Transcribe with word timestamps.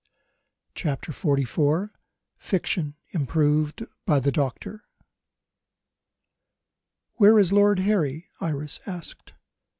CHAPTER 0.73 1.11
XLIV 1.11 1.91
FICTION: 2.39 2.95
IMPROVED 3.11 3.85
BY 4.07 4.19
THE 4.21 4.31
DOCTOR 4.31 4.83
"WHERE 7.17 7.37
is 7.37 7.53
Lord 7.53 7.77
Harry?" 7.77 8.27
Iris 8.39 8.79
asked. 8.87 9.33